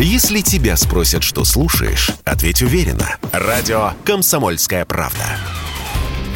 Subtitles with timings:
[0.00, 3.16] Если тебя спросят, что слушаешь, ответь уверенно.
[3.32, 5.24] Радио «Комсомольская правда».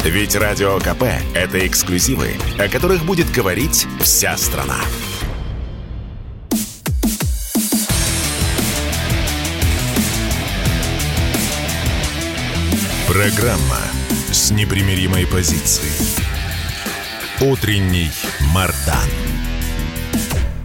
[0.03, 1.03] Ведь Радио КП–
[1.33, 4.81] это эксклюзивы, о которых будет говорить вся страна.
[13.07, 13.79] Программа
[14.29, 15.89] с непримиримой позицией.
[17.39, 18.11] Утренний
[18.53, 19.32] Мардан.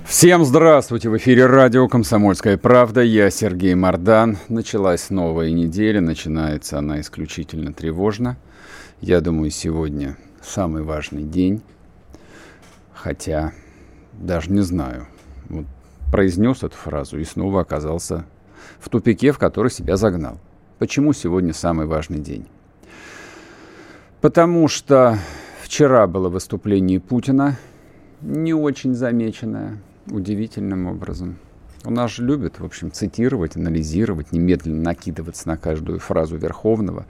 [0.09, 1.11] Всем здравствуйте!
[1.11, 3.03] В эфире радио «Комсомольская правда».
[3.03, 4.39] Я Сергей Мордан.
[4.49, 6.01] Началась новая неделя.
[6.01, 8.39] Начинается она исключительно тревожно.
[9.03, 11.61] Я думаю, сегодня самый важный день.
[12.95, 13.53] Хотя
[14.15, 15.09] даже не знаю.
[15.51, 15.67] Вот
[16.11, 18.25] произнес эту фразу и снова оказался
[18.81, 20.41] в тупике, в который себя загнал.
[20.79, 22.47] Почему сегодня самый важный день?
[24.23, 25.19] Потому что
[25.63, 27.59] вчера было выступление Путина,
[28.23, 29.79] не очень замеченное,
[30.11, 31.39] удивительным образом.
[31.85, 37.07] У нас же любят, в общем, цитировать, анализировать, немедленно накидываться на каждую фразу Верховного,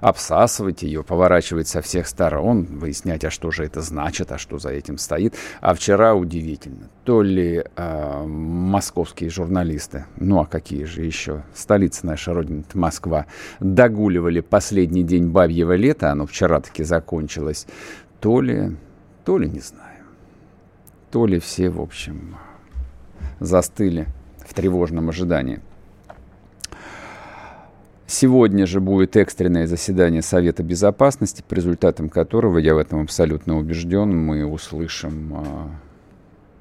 [0.00, 4.70] обсасывать ее, поворачивать со всех сторон, выяснять, а что же это значит, а что за
[4.70, 5.34] этим стоит.
[5.62, 6.90] А вчера удивительно.
[7.04, 13.24] То ли э, московские журналисты, ну а какие же еще, столица наша родина, Москва,
[13.60, 17.66] догуливали последний день бабьего лета, оно вчера таки закончилось,
[18.20, 18.76] то ли,
[19.24, 19.83] то ли не знаю
[21.14, 22.34] то ли все, в общем,
[23.38, 25.60] застыли в тревожном ожидании.
[28.08, 34.10] Сегодня же будет экстренное заседание Совета Безопасности, по результатам которого, я в этом абсолютно убежден,
[34.26, 35.66] мы услышим э,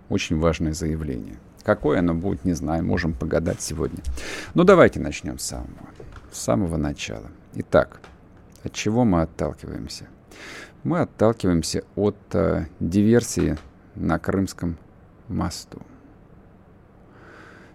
[0.09, 1.37] очень важное заявление.
[1.63, 4.03] Какое оно будет, не знаю, можем погадать сегодня.
[4.53, 5.89] Но давайте начнем с самого,
[6.31, 7.25] с самого начала.
[7.55, 8.01] Итак,
[8.63, 10.05] от чего мы отталкиваемся?
[10.83, 13.57] Мы отталкиваемся от э, диверсии
[13.95, 14.77] на Крымском
[15.27, 15.81] мосту.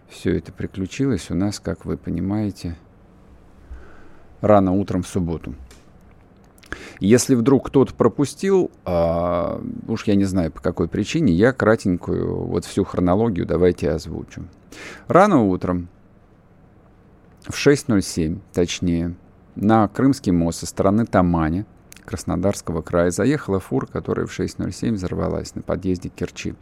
[0.09, 2.77] Все это приключилось у нас, как вы понимаете,
[4.41, 5.55] рано утром в субботу.
[7.01, 12.65] Если вдруг кто-то пропустил, а, уж я не знаю по какой причине, я кратенькую вот
[12.65, 14.45] всю хронологию давайте озвучу.
[15.07, 15.89] Рано утром,
[17.43, 19.15] в 6.07 точнее,
[19.55, 21.65] на Крымский мост со стороны Тамани–
[22.09, 26.55] Краснодарского края заехала фура, которая в 6.07 взорвалась на подъезде Керчи.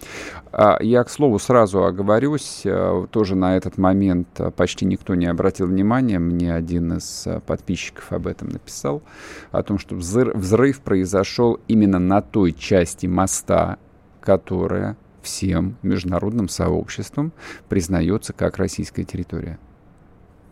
[0.50, 5.26] А, я, к слову, сразу оговорюсь, э, тоже на этот момент э, почти никто не
[5.26, 9.04] обратил внимания, мне один из э, подписчиков об этом написал,
[9.52, 13.78] о том, что взрыв произошел именно на той части моста,
[14.20, 17.32] которая всем международным сообществом
[17.68, 19.60] признается как российская территория.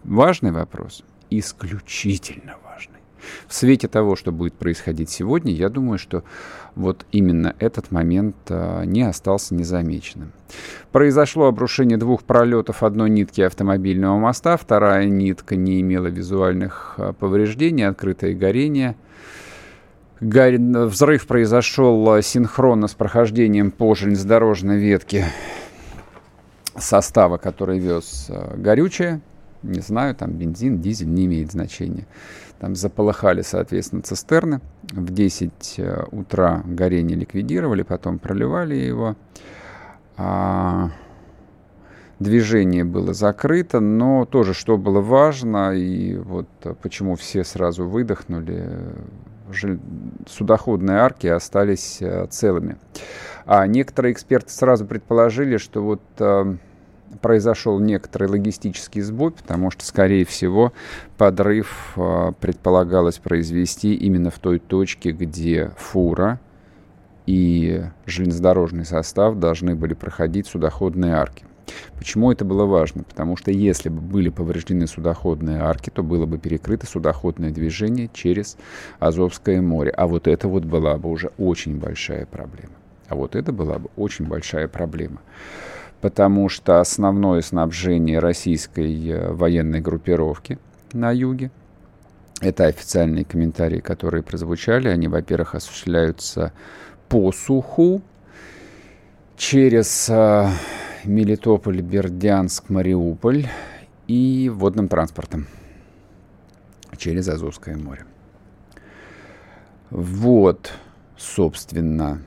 [0.04, 1.02] Важный вопрос?
[1.30, 2.54] Исключительно
[3.46, 6.24] в свете того, что будет происходить сегодня, я думаю, что
[6.74, 10.32] вот именно этот момент а, не остался незамеченным.
[10.92, 17.86] Произошло обрушение двух пролетов одной нитки автомобильного моста, вторая нитка не имела визуальных а, повреждений,
[17.86, 18.96] открытое горение.
[20.20, 20.54] Гор...
[20.86, 25.26] Взрыв произошел синхронно с прохождением по железнодорожной ветке
[26.76, 29.20] состава, который вез горючее.
[29.64, 32.06] Не знаю, там бензин, дизель, не имеет значения.
[32.60, 34.60] Там заполыхали, соответственно, цистерны.
[34.92, 39.16] В 10 э, утра горение ликвидировали, потом проливали его.
[40.16, 40.90] А,
[42.18, 46.48] движение было закрыто, но тоже, что было важно, и вот
[46.80, 48.78] почему все сразу выдохнули,
[50.26, 52.76] судоходные арки остались э, целыми.
[53.46, 56.56] А некоторые эксперты сразу предположили, что вот э,
[57.20, 60.72] произошел некоторый логистический сбой, потому что, скорее всего,
[61.16, 66.40] подрыв э, предполагалось произвести именно в той точке, где фура
[67.26, 71.44] и железнодорожный состав должны были проходить судоходные арки.
[71.96, 73.04] Почему это было важно?
[73.04, 78.58] Потому что если бы были повреждены судоходные арки, то было бы перекрыто судоходное движение через
[78.98, 79.90] Азовское море.
[79.90, 82.74] А вот это вот была бы уже очень большая проблема.
[83.08, 85.20] А вот это была бы очень большая проблема
[86.04, 90.58] потому что основное снабжение российской э, военной группировки
[90.92, 91.50] на юге,
[92.42, 96.52] это официальные комментарии, которые прозвучали, они, во-первых, осуществляются
[97.08, 98.02] по суху
[99.38, 100.50] через э,
[101.04, 103.46] Мелитополь, Бердянск, Мариуполь
[104.06, 105.46] и водным транспортом
[106.98, 108.04] через Азовское море.
[109.88, 110.70] Вот,
[111.16, 112.20] собственно,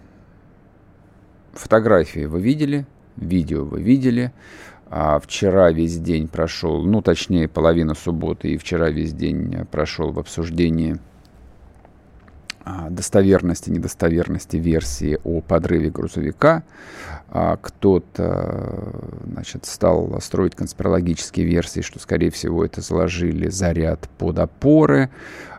[1.53, 2.87] фотографии вы видели–
[3.17, 4.31] видео вы видели.
[4.89, 10.19] А вчера весь день прошел, ну, точнее, половина субботы, и вчера весь день прошел в
[10.19, 10.97] обсуждении
[12.69, 16.63] а, достоверности, недостоверности версии о подрыве грузовика.
[17.29, 18.93] А, кто-то
[19.25, 25.09] значит, стал строить конспирологические версии, что, скорее всего, это заложили заряд под опоры.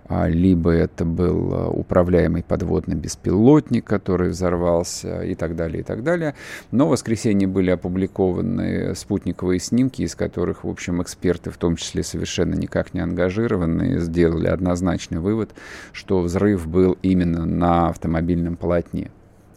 [0.08, 6.02] А, либо это был а, управляемый подводный беспилотник, который взорвался и так далее, и так
[6.02, 6.34] далее.
[6.70, 12.02] Но в воскресенье были опубликованы спутниковые снимки, из которых, в общем, эксперты, в том числе
[12.02, 15.50] совершенно никак не ангажированные, сделали однозначный вывод,
[15.92, 19.10] что взрыв был именно на автомобильном полотне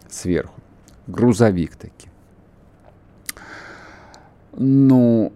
[0.09, 0.59] сверху.
[1.07, 2.09] Грузовик таки.
[4.57, 5.31] Ну,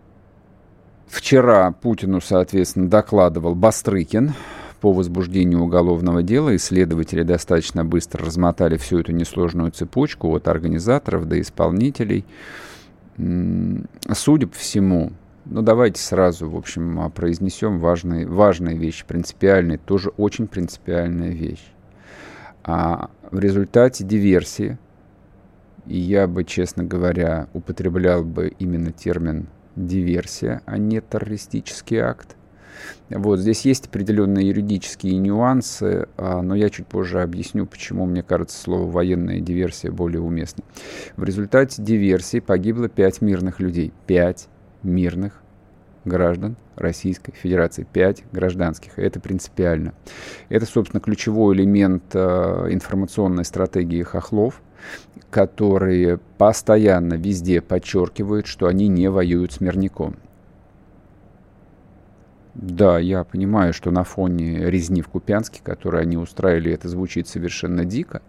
[1.07, 4.33] вчера Путину, соответственно, докладывал Бастрыкин,
[4.75, 11.39] по возбуждению уголовного дела исследователи достаточно быстро размотали всю эту несложную цепочку от организаторов до
[11.41, 12.25] исполнителей.
[13.17, 15.13] Судя по всему,
[15.45, 21.65] ну давайте сразу, в общем, произнесем важные, важные вещи, принципиальные, тоже очень принципиальная вещь.
[22.63, 24.77] А в результате диверсии,
[25.85, 32.35] и я бы, честно говоря, употреблял бы именно термин диверсия, а не террористический акт,
[33.09, 38.59] вот, здесь есть определенные юридические нюансы, а, но я чуть позже объясню, почему мне кажется
[38.59, 40.63] слово «военная диверсия» более уместно.
[41.15, 43.93] В результате диверсии погибло пять мирных людей.
[44.07, 44.47] Пять
[44.83, 45.41] мирных
[46.05, 48.97] граждан Российской Федерации, пять гражданских.
[48.97, 49.93] Это принципиально.
[50.49, 54.61] Это, собственно, ключевой элемент э, информационной стратегии хохлов,
[55.29, 60.17] которые постоянно везде подчеркивают, что они не воюют с мирником.
[62.55, 67.83] Да, я понимаю, что на фоне резни в Купянске, которую они устраивали, это звучит совершенно
[67.83, 68.21] дико,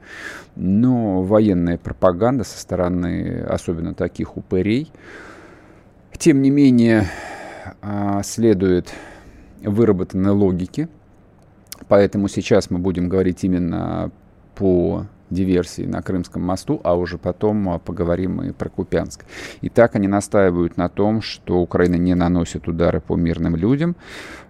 [0.56, 4.90] но военная пропаганда со стороны особенно таких упырей,
[6.18, 7.06] тем не менее,
[7.82, 8.92] а, следует
[9.62, 10.88] выработанной логике,
[11.86, 14.10] поэтому сейчас мы будем говорить именно
[14.56, 19.24] по диверсии на Крымском мосту, а уже потом а, поговорим и про Купянск.
[19.60, 23.96] И так они настаивают на том, что Украина не наносит удары по мирным людям.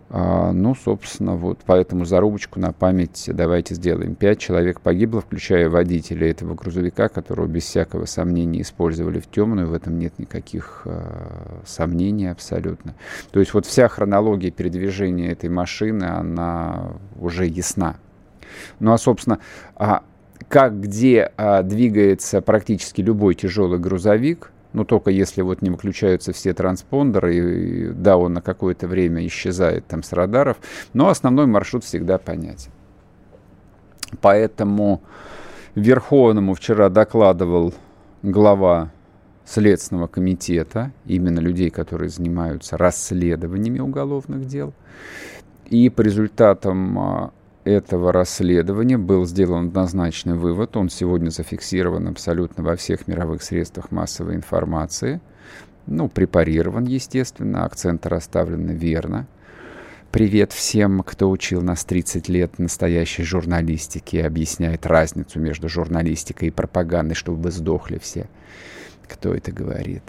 [0.09, 4.15] А, ну, собственно, вот поэтому зарубочку на память давайте сделаем.
[4.15, 9.67] Пять человек погибло, включая водителя этого грузовика, которого без всякого сомнения использовали в темную.
[9.69, 12.95] В этом нет никаких э, сомнений абсолютно.
[13.33, 17.97] То есть вот вся хронология передвижения этой машины, она уже ясна.
[18.79, 19.41] Ну а, собственно,
[19.75, 20.03] а
[20.49, 26.53] как где а, двигается практически любой тяжелый грузовик, ну только если вот не выключаются все
[26.53, 30.59] транспондеры, и, да, он на какое-то время исчезает там с радаров,
[30.93, 32.71] но основной маршрут всегда понятен.
[34.21, 35.03] Поэтому
[35.75, 37.75] Верховному вчера докладывал
[38.23, 38.91] глава
[39.45, 44.73] Следственного комитета, именно людей, которые занимаются расследованиями уголовных дел.
[45.67, 47.31] И по результатам а,
[47.67, 54.37] этого расследования был сделан однозначный вывод, он сегодня зафиксирован абсолютно во всех мировых средствах массовой
[54.37, 55.21] информации,
[55.87, 59.27] ну, препарирован, естественно, акценты расставлены верно.
[60.13, 66.53] Привет всем, кто учил нас 30 лет настоящей журналистики и объясняет разницу между журналистикой и
[66.53, 68.29] пропагандой, чтобы вы сдохли все.
[69.09, 70.03] Кто это говорит?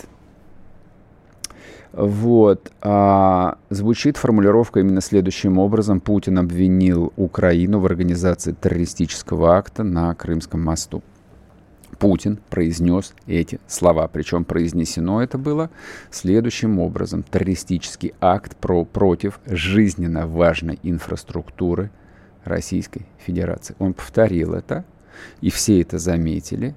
[1.93, 2.71] Вот.
[2.81, 5.99] А, звучит формулировка именно следующим образом.
[5.99, 11.03] Путин обвинил Украину в организации террористического акта на Крымском мосту.
[11.97, 14.07] Путин произнес эти слова.
[14.07, 15.69] Причем произнесено это было
[16.11, 17.23] следующим образом.
[17.23, 21.89] Террористический акт про, против жизненно важной инфраструктуры
[22.43, 23.75] Российской Федерации.
[23.79, 24.85] Он повторил это,
[25.41, 26.75] и все это заметили.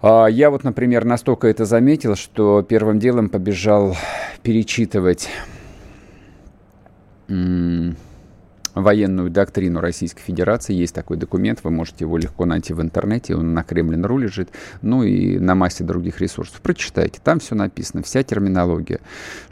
[0.00, 3.96] А, я вот, например, настолько это заметил, что первым делом побежал
[4.42, 5.28] перечитывать
[8.74, 10.72] военную доктрину Российской Федерации.
[10.72, 14.50] Есть такой документ, вы можете его легко найти в интернете, он на Кремлин.ру лежит,
[14.82, 16.60] ну и на массе других ресурсов.
[16.62, 19.00] Прочитайте, там все написано, вся терминология.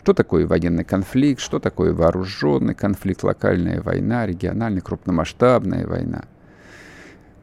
[0.00, 6.24] Что такое военный конфликт, что такое вооруженный конфликт, локальная война, региональная, крупномасштабная война.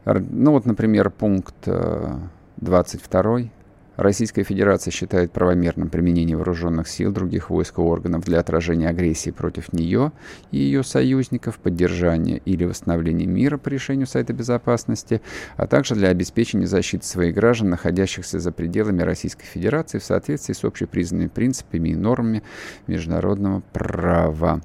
[0.06, 2.18] Ну вот, например, пункт э,
[2.64, 3.50] 22.
[3.96, 9.72] Российская Федерация считает правомерным применение вооруженных сил других войск и органов для отражения агрессии против
[9.72, 10.12] нее
[10.50, 15.20] и ее союзников, поддержания или восстановления мира по решению Совета Безопасности,
[15.56, 20.64] а также для обеспечения защиты своих граждан, находящихся за пределами Российской Федерации в соответствии с
[20.64, 22.42] общепризнанными принципами и нормами
[22.86, 24.60] международного права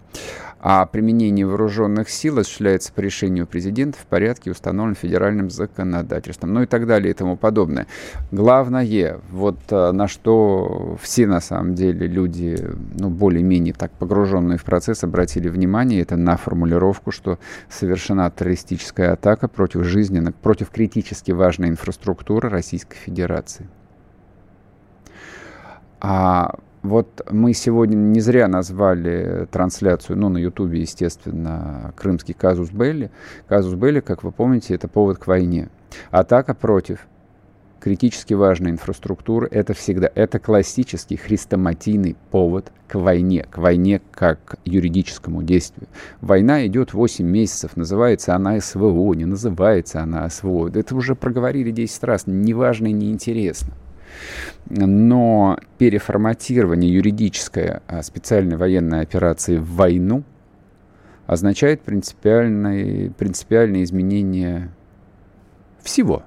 [0.59, 6.65] а применение вооруженных сил осуществляется по решению президента в порядке, установленном федеральным законодательством, ну и
[6.65, 7.87] так далее и тому подобное.
[8.31, 8.83] Главное,
[9.29, 12.57] вот э, на что все на самом деле люди,
[12.97, 19.47] ну, более-менее так погруженные в процесс, обратили внимание, это на формулировку, что совершена террористическая атака
[19.47, 23.67] против жизненных, против критически важной инфраструктуры Российской Федерации.
[26.01, 33.11] А вот мы сегодня не зря назвали трансляцию, ну, на Ютубе, естественно, крымский казус Белли.
[33.47, 35.69] Казус Белли, как вы помните, это повод к войне.
[36.11, 37.08] Атака против
[37.79, 44.57] критически важной инфраструктуры– это всегда, это классический хрестоматийный повод к войне, к войне как к
[44.65, 45.87] юридическому действию.
[46.21, 50.69] Война идет 8 месяцев, называется она СВО, не называется она СВО.
[50.73, 53.73] Это уже проговорили 10 раз, неважно и неинтересно.
[54.69, 60.23] Но переформатирование юридической а, специальной военной операции в войну
[61.27, 64.71] означает принципиальное, принципиальное изменение
[65.81, 66.23] всего.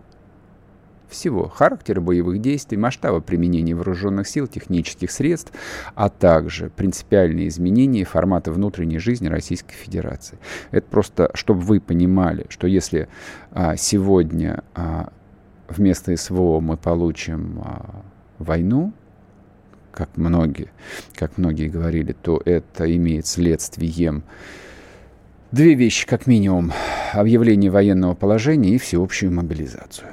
[1.13, 1.47] Всего.
[1.47, 5.53] Характера боевых действий, масштаба применения вооруженных сил, технических средств,
[5.95, 10.39] а также принципиальные изменения формата внутренней жизни Российской Федерации.
[10.71, 13.09] Это просто, чтобы вы понимали, что если
[13.51, 15.13] а, сегодня а,
[15.69, 18.03] вместо СВО мы получим а,
[18.39, 18.95] войну,
[19.93, 20.71] как многие,
[21.15, 24.25] как многие говорили, то это имеет следствием
[25.51, 26.73] две вещи, как минимум.
[27.13, 30.09] Объявление военного положения и всеобщую мобилизацию.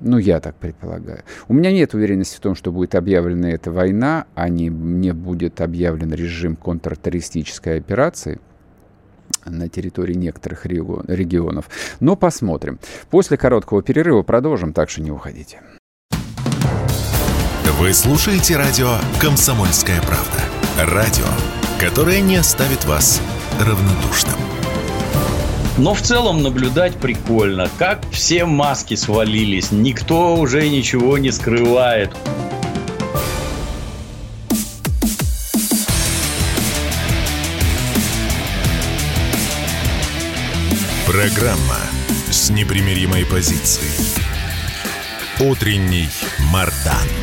[0.00, 1.22] Ну, я так предполагаю.
[1.48, 5.60] У меня нет уверенности в том, что будет объявлена эта война, а не, не будет
[5.60, 8.40] объявлен режим контртеррористической операции–
[9.44, 11.66] на территории некоторых регионов.
[12.00, 12.78] Но посмотрим.
[13.10, 15.60] После короткого перерыва продолжим, так что не уходите.
[17.78, 20.38] Вы слушаете радио «Комсомольская правда».
[20.78, 21.24] Радио,
[21.78, 23.22] которое не оставит вас
[23.58, 24.59] равнодушным.
[25.80, 32.14] Но в целом наблюдать прикольно, как все маски свалились, никто уже ничего не скрывает.
[41.06, 41.78] Программа
[42.30, 43.88] с непримиримой позицией.
[45.40, 46.10] Утренний
[46.52, 47.19] Мардан.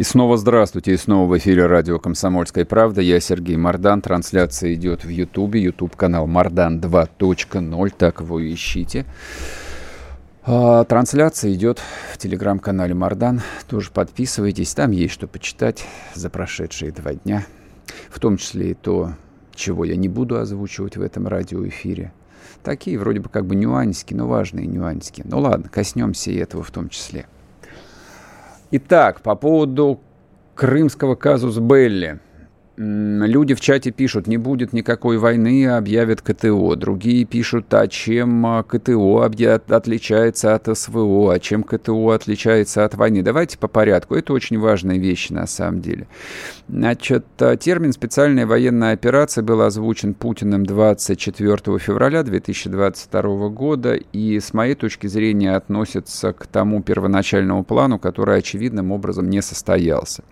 [0.00, 3.02] И снова здравствуйте, и снова в эфире радио «Комсомольская правда».
[3.02, 4.00] Я Сергей Мардан.
[4.00, 9.04] Трансляция идет в Ютубе, Ютуб-канал Мардан 2.0, так его ищите.
[10.42, 11.82] А, трансляция идет
[12.14, 13.42] в телеграм-канале Мардан.
[13.68, 17.44] Тоже подписывайтесь, там есть что почитать за прошедшие два дня.
[18.08, 19.12] В том числе и то,
[19.54, 22.10] чего я не буду озвучивать в этом радиоэфире.
[22.62, 25.22] Такие вроде бы как бы нюансики, но важные нюансики.
[25.26, 27.26] Ну ладно, коснемся и этого в том числе.
[28.72, 30.00] Итак, по поводу
[30.54, 32.18] крымского казус Белли–
[32.82, 36.76] Люди в чате пишут, не будет никакой войны, объявят КТО.
[36.76, 43.22] Другие пишут, а чем а, КТО отличается от СВО, а чем КТО отличается от войны.
[43.22, 44.14] Давайте по порядку.
[44.14, 46.06] Это очень важная вещь на самом деле.
[46.70, 54.54] Значит, а, термин «специальная военная операция» был озвучен Путиным 24 февраля 2022 года и, с
[54.54, 60.24] моей точки зрения, относится к тому первоначальному плану, который очевидным образом не состоялся.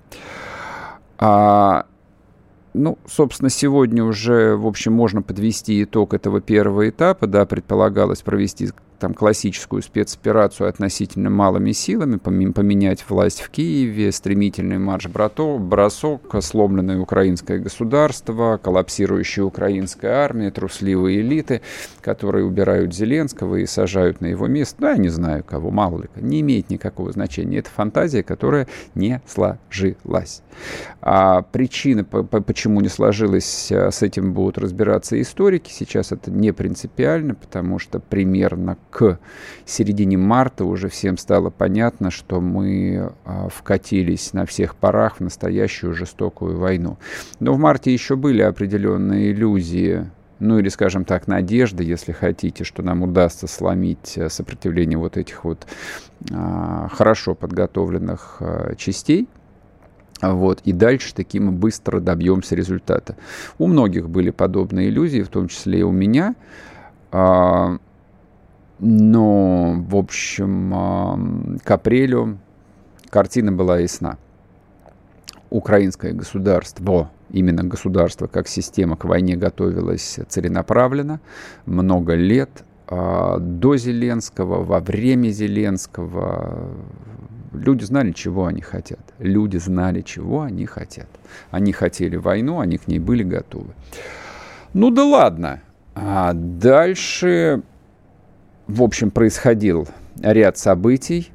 [1.19, 1.85] А
[2.75, 7.27] ну, собственно, сегодня уже, в общем, можно подвести итог этого первого этапа.
[7.27, 15.61] Да, предполагалось провести там классическую спецоперацию относительно малыми силами, поменять власть в Киеве, стремительный марш-бросок,
[15.61, 21.61] бросок, сломленное украинское государство, коллапсирующая украинская армия, трусливые элиты,
[22.01, 24.77] которые убирают Зеленского и сажают на его место.
[24.81, 27.59] Да, я не знаю кого, мало ли, не имеет никакого значения.
[27.59, 30.43] Это фантазия, которая не сложилась.
[31.01, 35.71] А причины, почему не сложилось, а, с этим будут разбираться историки.
[35.73, 39.19] Сейчас это не принципиально, потому что примерно к
[39.65, 45.95] середине марта уже всем стало понятно, что мы а, вкатились на всех парах в настоящую
[45.95, 46.99] жестокую войну.
[47.41, 50.07] Но в марте еще были определенные иллюзии
[50.41, 55.45] ну или, скажем так, надежды, если хотите, что нам удастся сломить э, сопротивление вот этих
[55.45, 55.67] вот
[56.33, 59.29] а, хорошо подготовленных а, частей.
[60.21, 63.17] Вот, и дальше таки мы быстро добьемся результата.
[63.59, 66.35] У многих были подобные иллюзии, в том числе и у меня.
[67.13, 67.79] А,
[68.79, 72.39] но, в общем, к апрелю
[73.11, 74.19] картина была ясна.
[75.51, 81.21] Украинское государство, именно государство как система к войне готовилось целенаправленно,
[81.65, 86.69] много лет, а, до Зеленского, во время Зеленского.
[87.53, 89.01] Люди знали, чего они хотят.
[89.19, 91.09] Люди знали, чего они хотят.
[91.51, 93.73] Они хотели войну, они к ней были готовы.
[94.75, 95.61] Ну да ладно.
[95.95, 97.63] А дальше
[98.69, 99.89] в общем, происходил
[100.21, 101.33] ряд событий,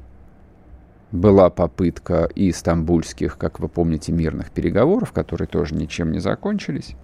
[1.10, 6.94] была попытка и стамбульских, как вы помните, мирных переговоров, которые тоже ничем не закончились.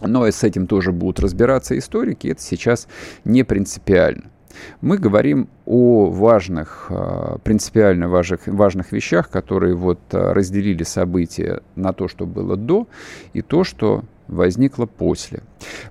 [0.00, 2.86] Но и с этим тоже будут разбираться историки, это сейчас
[3.24, 4.30] не принципиально.
[4.80, 11.92] Мы говорим о важных, а, принципиально важных, важных вещах, которые вот а, разделили события на
[11.92, 12.86] то, что было до,
[13.32, 15.42] и то, что возникло после.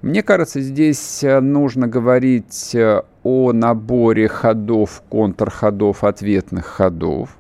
[0.02, 2.76] Мне кажется, здесь а, нужно говорить
[3.24, 7.38] о наборе ходов, контрходов, ответных ходов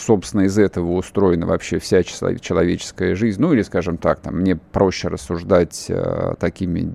[0.00, 3.40] собственно, из этого устроена вообще вся человеческая жизнь.
[3.40, 6.92] Ну, или, скажем так, там, мне проще рассуждать э, такими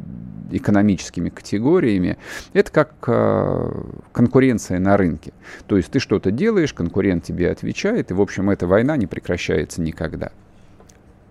[0.51, 2.17] экономическими категориями.
[2.53, 3.71] Это как э,
[4.11, 5.33] конкуренция на рынке.
[5.67, 9.81] То есть ты что-то делаешь, конкурент тебе отвечает, и, в общем, эта война не прекращается
[9.81, 10.31] никогда.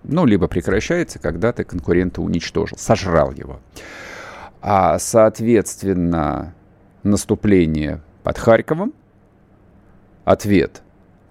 [0.07, 3.59] Ну, либо прекращается, когда ты конкурента уничтожил, сожрал его.
[4.61, 6.53] А, соответственно,
[7.03, 8.93] наступление под Харьковом,
[10.23, 10.81] ответ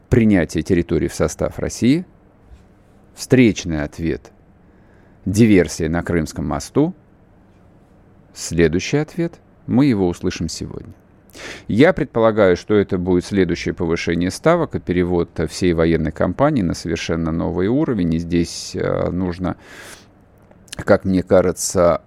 [0.08, 2.06] принятие территории в состав России,
[3.14, 4.32] встречный ответ–
[5.24, 6.94] диверсия на Крымском мосту,
[8.32, 9.34] следующий ответ–
[9.66, 10.92] мы его услышим сегодня.
[11.68, 17.32] Я предполагаю, что это будет следующее повышение ставок и перевод всей военной кампании на совершенно
[17.32, 18.14] новый уровень.
[18.14, 19.56] И здесь э, нужно,
[20.76, 22.02] как мне кажется,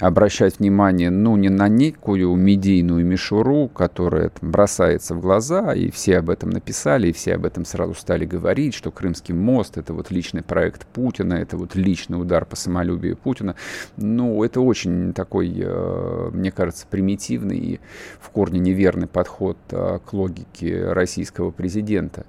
[0.00, 6.18] обращать внимание, ну, не на некую медийную мишуру, которая там, бросается в глаза, и все
[6.18, 10.10] об этом написали, и все об этом сразу стали говорить, что Крымский мост— это вот
[10.10, 13.56] личный проект Путина, это вот личный удар по самолюбию Путина.
[13.96, 17.80] Ну, это очень такой, э, мне кажется, примитивный и
[18.20, 22.24] в корне неверный подход э, к логике российского президента.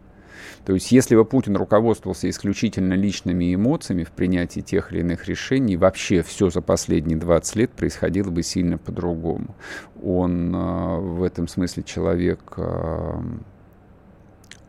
[0.66, 5.78] То есть если бы Путин руководствовался исключительно личными эмоциями в принятии тех или иных решений,
[5.78, 9.56] вообще все за последние 20 лет происходило бы сильно по-другому.
[10.04, 13.22] Он э, в этом смысле человек э,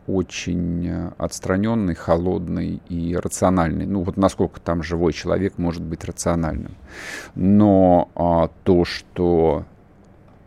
[0.07, 3.85] очень отстраненный, холодный и рациональный.
[3.85, 6.75] Ну вот насколько там живой человек может быть рациональным.
[7.35, 9.65] Но а, то, что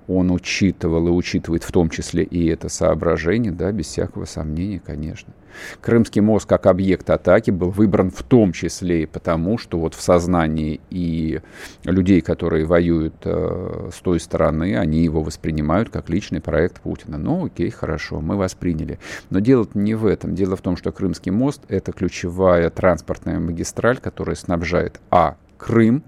[0.07, 5.33] он учитывал и учитывает в том числе и это соображение, да, без всякого сомнения, конечно.
[5.81, 10.01] Крымский мост как объект атаки был выбран в том числе и потому, что вот в
[10.01, 11.41] сознании и
[11.85, 17.19] людей, которые воюют э, с той стороны, они его воспринимают как личный проект Путина.
[17.19, 18.99] Ну, окей, хорошо, мы восприняли.
[19.31, 20.35] Но дело не в этом.
[20.35, 26.03] Дело в том, что Крымский мост— это ключевая транспортная магистраль, которая снабжает, а, Крым,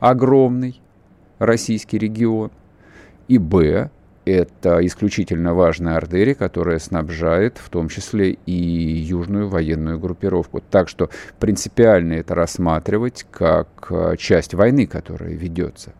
[0.00, 0.80] огромный
[1.38, 2.50] российский регион,
[3.28, 3.90] и, б,
[4.24, 10.60] это исключительно важная артерия, которая снабжает в том числе и южную военную группировку.
[10.60, 15.92] Так что принципиально это рассматривать как э, часть войны, которая ведется.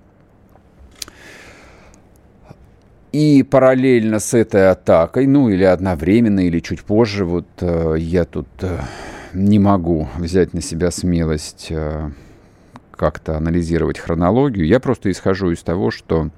[3.12, 8.48] И параллельно с этой атакой, ну или одновременно, или чуть позже, вот э, я тут
[8.61, 8.78] э,
[9.35, 12.11] не могу взять на себя смелость э,
[12.92, 14.66] как-то анализировать хронологию.
[14.66, 16.30] Я просто исхожу из того, что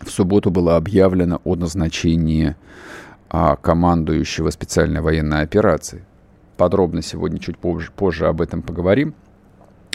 [0.00, 2.56] в субботу было объявлено о назначении
[3.30, 6.04] а, командующего специальной военной операции.
[6.56, 9.14] Подробно сегодня чуть позже, позже об этом поговорим.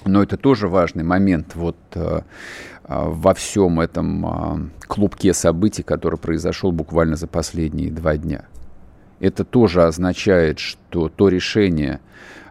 [0.05, 2.23] Но это тоже важный момент вот а,
[2.83, 8.45] а, во всем этом а, клубке событий, который произошел буквально за последние два дня.
[9.19, 12.01] Это тоже означает, что то решение,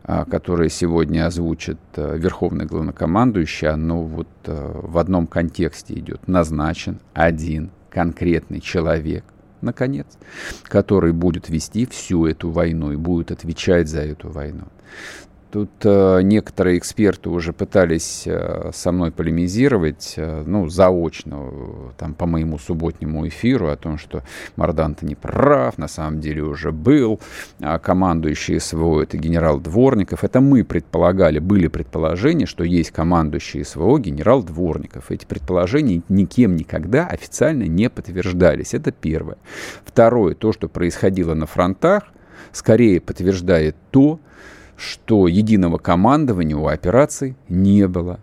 [0.04, 6.26] которое сегодня озвучит а, верховный главнокомандующий, оно вот а, в одном контексте идет.
[6.26, 9.24] Назначен один конкретный человек,
[9.60, 10.06] наконец,
[10.64, 14.64] который будет вести всю эту войну и будет отвечать за эту войну.
[15.52, 22.24] Тут э, некоторые эксперты уже пытались э, со мной полемизировать, э, ну, заочно, там, по
[22.24, 24.22] моему субботнему эфиру о том, что
[24.56, 27.20] Мардан-то не прав, на самом деле уже был,
[27.60, 30.24] а командующий СВО это генерал Дворников.
[30.24, 35.10] Это мы предполагали, были предположения, что есть командующий СВО генерал Дворников.
[35.10, 38.72] Эти предположения никем никогда официально не подтверждались.
[38.72, 39.36] Это первое.
[39.84, 42.04] Второе, то, что происходило на фронтах,
[42.52, 44.32] скорее подтверждает то, что
[45.28, 48.20] единого командования у операции не было.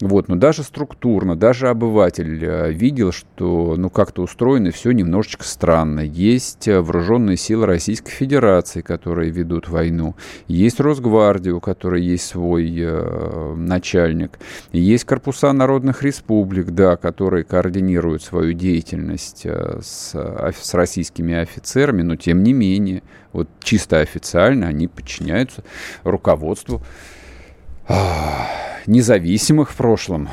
[0.00, 6.00] Вот, но даже структурно, даже обыватель э, видел, что ну как-то устроено все немножечко странно.
[6.00, 10.16] Есть э, вооруженные силы Российской Федерации, которые ведут войну.
[10.48, 14.38] Есть Росгвардия, у которой есть свой э, начальник.
[14.72, 22.16] Есть корпуса народных республик, да, которые координируют свою деятельность э, с, с российскими офицерами, но
[22.16, 23.02] тем не менее,
[23.34, 25.62] вот чисто официально они подчиняются
[26.04, 26.82] руководству
[28.86, 30.28] независимых в прошлом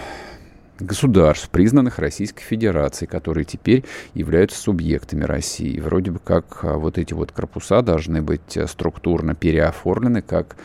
[0.80, 5.80] государств, признанных Российской Федерацией, которые теперь являются субъектами России.
[5.80, 10.56] Вроде бы как а, вот эти вот корпуса должны быть э, структурно переоформлены как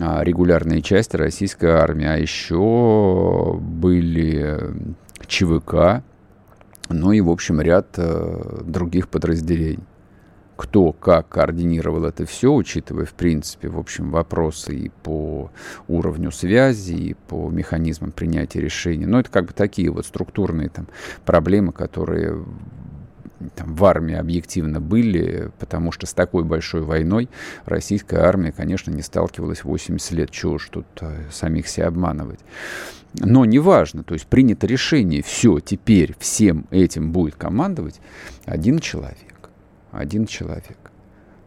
[0.00, 2.06] а, регулярные части российской армии.
[2.06, 4.58] А еще были
[5.26, 6.02] ЧВК,
[6.88, 7.98] ну и, в общем, ряд
[8.64, 9.84] других подразделений
[10.58, 15.52] кто как координировал это все, учитывая, в принципе, в общем, вопросы и по
[15.86, 19.06] уровню связи, и по механизмам принятия решений.
[19.06, 20.88] Но это как бы такие вот структурные там
[21.24, 22.44] проблемы, которые
[23.54, 27.28] там, в армии объективно были, потому что с такой большой войной
[27.64, 30.30] российская армия, конечно, не сталкивалась 80 лет.
[30.32, 32.40] Чего уж тут э, самих себя обманывать.
[33.14, 38.00] Но неважно, то есть принято решение, все, теперь всем этим будет командовать
[38.44, 39.37] один человек
[39.92, 40.78] один человек.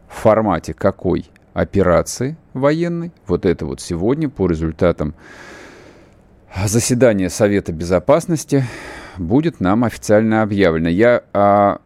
[0.07, 5.13] В формате какой операции военной, вот это вот сегодня по результатам
[6.65, 8.65] заседания Совета Безопасности
[9.17, 10.89] будет нам официально объявлено.
[10.89, 11.79] Я а,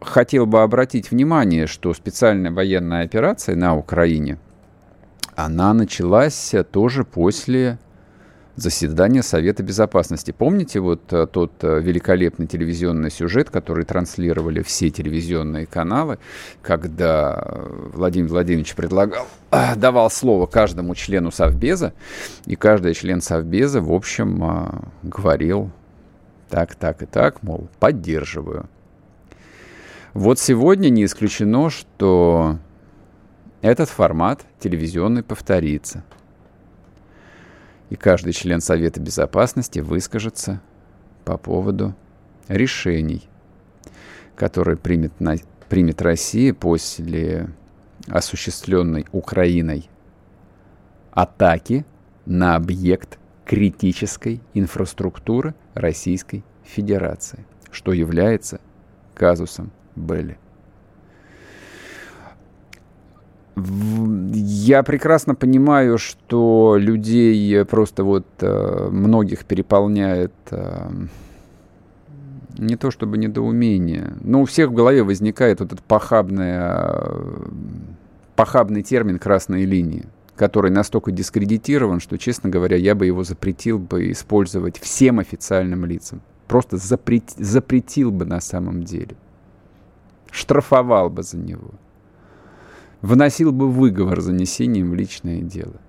[0.00, 4.38] хотел бы обратить внимание, что специальная военная операция на Украине,
[5.36, 7.78] она началась тоже после
[8.56, 10.32] заседание Совета Безопасности.
[10.32, 16.18] Помните вот э, тот э, великолепный телевизионный сюжет, который транслировали все телевизионные каналы,
[16.62, 19.26] когда э, Владимир Владимирович предлагал,
[19.76, 21.92] давал слово каждому члену Совбеза,
[22.46, 25.70] и каждый член Совбеза, в общем, говорил
[26.48, 28.68] так, так и так, мол, поддерживаю.
[30.12, 32.58] Вот сегодня не исключено, что
[33.62, 36.02] этот формат телевизионный повторится–
[37.90, 40.60] и каждый член Совета Безопасности выскажется
[41.24, 41.94] по поводу
[42.48, 43.28] решений,
[44.36, 45.36] которые примет, на,
[45.68, 47.48] примет Россия после
[48.08, 49.90] осуществленной Украиной
[51.10, 51.84] атаки
[52.26, 58.60] на объект критической инфраструктуры Российской Федерации, что является
[59.14, 60.38] казусом Белли.
[63.56, 70.88] Я прекрасно понимаю, что людей просто вот э, многих переполняет э,
[72.58, 77.38] не то чтобы недоумение, но у всех в голове возникает вот этот похабный, э,
[78.36, 84.12] похабный термин «красные линии», который настолько дискредитирован, что, честно говоря, я бы его запретил бы
[84.12, 86.22] использовать всем официальным лицам.
[86.46, 89.16] Просто запрет, запретил бы на самом деле.
[90.30, 91.72] Штрафовал бы за него
[93.02, 95.80] вносил бы выговор занесением в личное дело.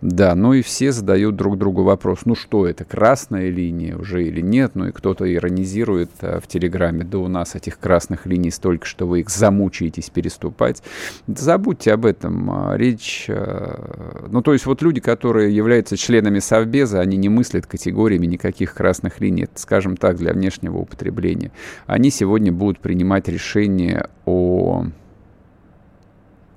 [0.00, 4.40] Да, ну и все задают друг другу вопрос, ну что это, красная линия уже или
[4.40, 8.86] нет, ну и кто-то иронизирует а, в Телеграме, да у нас этих красных линий столько,
[8.86, 10.84] что вы их замучаетесь переступать.
[11.26, 16.38] Да забудьте об этом, а, речь, а, ну то есть вот люди, которые являются членами
[16.38, 21.50] Совбеза, они не мыслят категориями никаких красных линий, это, скажем так, для внешнего употребления.
[21.86, 24.84] Они сегодня будут принимать решение о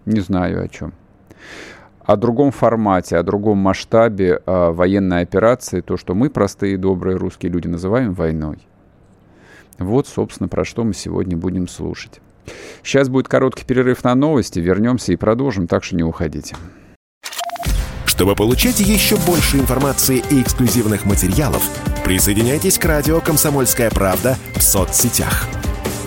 [0.06, 0.94] не знаю о чем.
[2.04, 7.52] О другом формате, о другом масштабе о военной операции, то, что мы, простые добрые русские
[7.52, 8.58] люди, называем войной.
[9.78, 12.20] Вот, собственно, про что мы сегодня будем слушать.
[12.84, 16.56] Сейчас будет короткий перерыв на новости, вернемся и продолжим, так что не уходите.
[18.06, 21.64] Чтобы получать еще больше информации и эксклюзивных материалов,
[22.04, 25.48] присоединяйтесь к радио «Комсомольская правда» в соцсетях–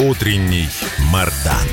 [0.00, 0.66] Утренний
[1.12, 1.68] Мардан.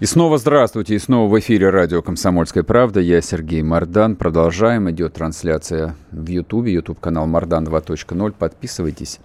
[0.00, 3.00] И снова здравствуйте, и снова в эфире радио «Комсомольская правда».
[3.00, 4.16] Я Сергей Мардан.
[4.16, 4.90] Продолжаем.
[4.90, 8.32] Идет трансляция в Ютубе, Ютуб-канал Мардан 2.0.
[8.32, 9.20] Подписывайтесь,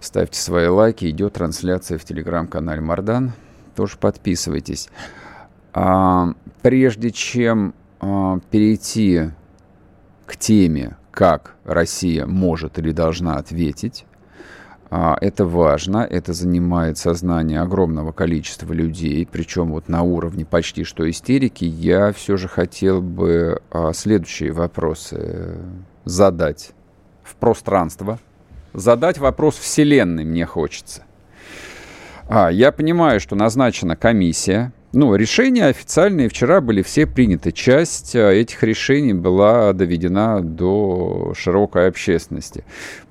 [0.00, 1.08] ставьте свои лайки.
[1.08, 3.34] Идет трансляция в Телеграм-канале Мардан.
[3.76, 4.88] Тоже подписывайтесь.
[5.74, 9.30] А, прежде чем а, перейти
[10.26, 14.06] к теме, как Россия может или должна ответить
[14.90, 21.64] это важно, это занимает сознание огромного количества людей, причем вот на уровне почти что истерики.
[21.64, 25.58] Я все же хотел бы а, следующие вопросы
[26.04, 26.72] задать
[27.22, 28.18] в пространство.
[28.72, 31.04] Задать вопрос Вселенной мне хочется.
[32.28, 37.50] А, я понимаю, что назначена комиссия, ну, решения официальные вчера были все приняты.
[37.50, 42.64] Часть этих решений была доведена до широкой общественности.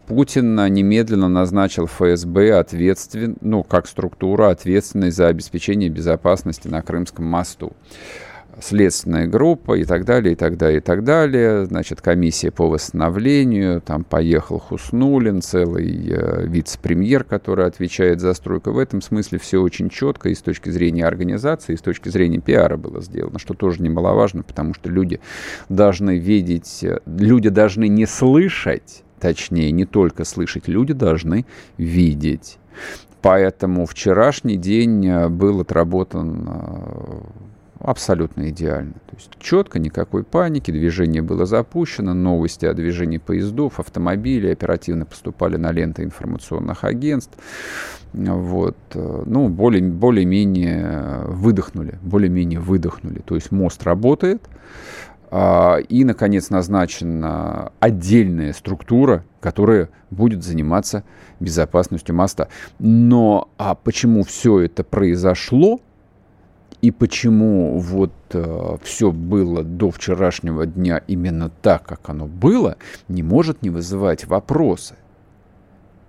[0.08, 7.74] Путин немедленно назначил ФСБ ответствен, ну, как структура, ответственной за обеспечение безопасности на Крымском мосту
[8.62, 11.66] следственная группа и так далее, и так далее, и так далее.
[11.66, 18.72] Значит, комиссия по восстановлению, там поехал Хуснулин, целый э, вице-премьер, который отвечает за стройку.
[18.72, 22.40] В этом смысле все очень четко и с точки зрения организации, и с точки зрения
[22.40, 25.20] пиара было сделано, что тоже немаловажно, потому что люди
[25.70, 31.46] должны видеть, э, люди должны не слышать, точнее, не только слышать, люди должны
[31.78, 32.58] видеть.
[33.22, 37.22] Поэтому вчерашний день э, был отработан э,
[37.80, 38.96] абсолютно идеально.
[39.10, 45.56] То есть четко, никакой паники, движение было запущено, новости о движении поездов, автомобилей оперативно поступали
[45.56, 47.38] на ленты информационных агентств.
[48.12, 53.22] Вот, ну, более, более-менее выдохнули, более-менее выдохнули.
[53.26, 54.44] То есть мост работает,
[55.34, 61.04] и, наконец, назначена отдельная структура, которая будет заниматься
[61.40, 62.50] безопасностью моста.
[62.78, 65.80] Но а почему все это произошло,
[66.84, 72.76] и почему вот э, все было до вчерашнего дня именно так, как оно было,
[73.08, 74.96] не может не вызывать вопросы.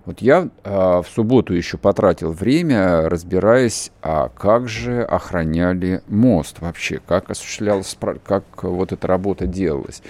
[0.05, 6.99] Вот я э, в субботу еще потратил время, разбираясь, а как же охраняли мост вообще,
[7.05, 10.03] как осуществлялась, как вот эта работа делалась.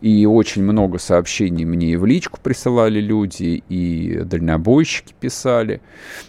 [0.00, 5.80] И очень много сообщений мне и в личку присылали люди, и дальнобойщики писали.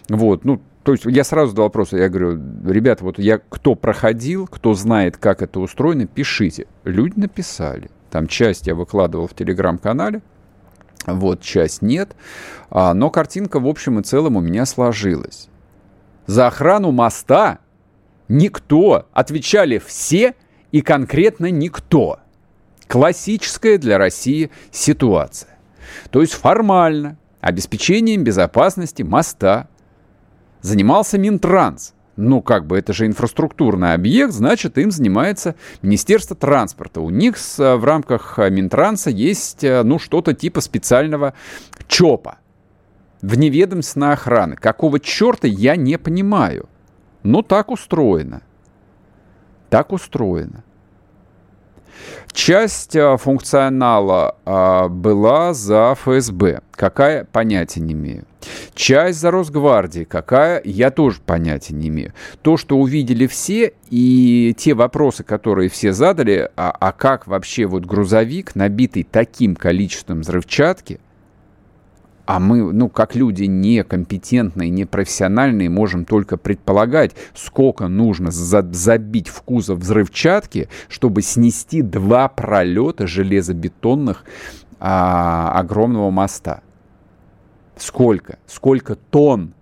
[0.08, 4.46] Вот, ну, то есть я сразу задал вопрос, я говорю, ребята, вот я кто проходил,
[4.46, 6.66] кто знает, как это устроено, пишите.
[6.84, 7.90] Люди написали.
[8.10, 10.22] Там часть я выкладывал в телеграм-канале,
[11.14, 12.14] вот часть нет.
[12.70, 15.48] А, но картинка в общем и целом у меня сложилась.
[16.26, 17.58] За охрану моста
[18.28, 20.34] никто, отвечали все
[20.72, 22.20] и конкретно никто.
[22.86, 25.58] Классическая для России ситуация.
[26.10, 29.68] То есть формально обеспечением безопасности моста
[30.60, 31.94] занимался Минтранс.
[32.20, 37.00] Ну, как бы, это же инфраструктурный объект, значит, им занимается Министерство транспорта.
[37.00, 41.34] У них с, в рамках Минтранса есть, э, ну, что-то типа специального
[41.86, 42.38] ЧОПа.
[43.22, 44.56] Вневедомственной охраны.
[44.56, 46.68] Какого черта, я не понимаю.
[47.22, 48.42] Но так устроено.
[49.70, 50.64] Так устроено.
[52.32, 54.36] Часть функционала
[54.88, 56.62] была за ФСБ.
[56.78, 58.24] Какая, понятия не имею.
[58.72, 60.04] Часть за Росгвардии.
[60.04, 62.14] Какая, я тоже понятия не имею.
[62.42, 67.84] То, что увидели все, и те вопросы, которые все задали, а, а как вообще вот
[67.84, 71.00] грузовик, набитый таким количеством взрывчатки,
[72.26, 79.42] а мы, ну, как люди некомпетентные, непрофессиональные, можем только предполагать, сколько нужно за забить в
[79.42, 84.24] кузов взрывчатки, чтобы снести два пролета железобетонных
[84.78, 86.62] а, огромного моста.
[87.78, 88.38] Сколько?
[88.46, 89.54] Сколько тонн?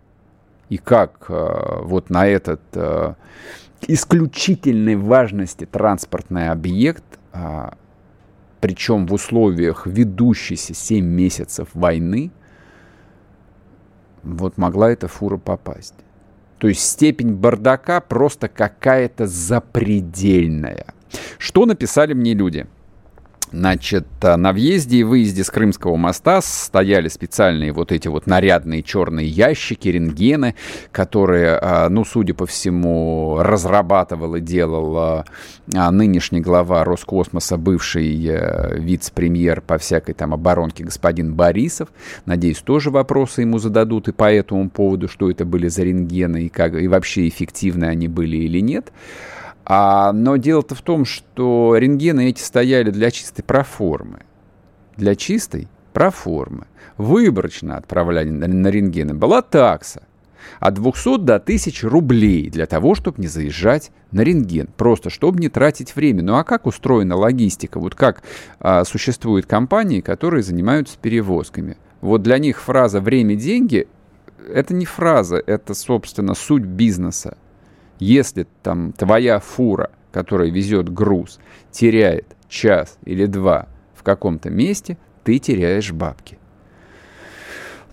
[0.68, 3.14] И как а, вот на этот а,
[3.86, 7.76] исключительной важности транспортный объект, а,
[8.60, 12.32] причем в условиях ведущейся 7 месяцев войны,
[14.22, 15.94] вот могла эта фура попасть.
[16.58, 20.86] То есть степень бардака просто какая-то запредельная.
[21.38, 22.66] Что написали мне люди?
[23.52, 28.82] Значит, э, на въезде и выезде с Крымского моста стояли специальные вот эти вот нарядные
[28.82, 30.56] черные ящики, рентгены,
[30.90, 35.24] которые, э, ну, судя по всему, разрабатывал и делал
[35.72, 38.06] э, нынешний глава Роскосмоса, бывший
[38.78, 41.88] вице-премьер по всякой там оборонке господин Борисов.
[42.24, 46.48] Надеюсь, тоже вопросы ему зададут и по этому поводу, что это были за рентгены и,
[46.48, 48.92] как, и вообще эффективны они были или нет.
[49.68, 54.20] А, но дело-то в том, что рентгены эти стояли для чистой проформы.
[54.96, 56.68] Для чистой проформы.
[56.96, 60.04] Выборочно отправляли на, на рентгены была такса
[60.60, 64.68] от 200 до 1000 рублей для того, чтобы не заезжать на рентген.
[64.76, 66.22] Просто, чтобы не тратить время.
[66.22, 67.80] Ну а как устроена логистика?
[67.80, 68.22] Вот как
[68.60, 71.76] а, существуют компании, которые занимаются перевозками?
[72.00, 73.88] Вот для них фраза «время– деньги»–
[74.48, 77.36] это не фраза, это, собственно, суть бизнеса.
[77.98, 81.38] Если там твоя фура, которая везет груз,
[81.70, 86.38] теряет час или два в каком-то месте, ты теряешь бабки.